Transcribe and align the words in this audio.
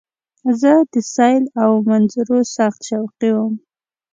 زه 0.61 0.73
د 0.91 0.95
سیل 1.15 1.43
او 1.63 1.71
منظرو 1.89 2.39
سخت 2.55 2.79
شوقی 2.89 3.31
وم. 3.35 3.53